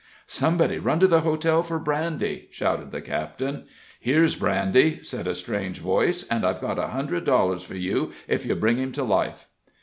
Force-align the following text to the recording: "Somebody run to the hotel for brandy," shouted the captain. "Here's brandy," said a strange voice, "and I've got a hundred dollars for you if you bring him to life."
"Somebody 0.25 0.79
run 0.79 0.99
to 1.01 1.05
the 1.05 1.21
hotel 1.21 1.61
for 1.61 1.77
brandy," 1.77 2.47
shouted 2.49 2.89
the 2.89 3.01
captain. 3.01 3.65
"Here's 3.99 4.33
brandy," 4.33 5.03
said 5.03 5.27
a 5.27 5.35
strange 5.35 5.77
voice, 5.77 6.27
"and 6.27 6.43
I've 6.43 6.59
got 6.59 6.79
a 6.79 6.87
hundred 6.87 7.23
dollars 7.23 7.61
for 7.61 7.75
you 7.75 8.11
if 8.27 8.43
you 8.43 8.55
bring 8.55 8.77
him 8.77 8.91
to 8.93 9.03
life." 9.03 9.47